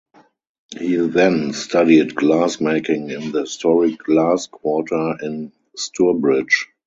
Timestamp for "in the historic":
3.15-3.99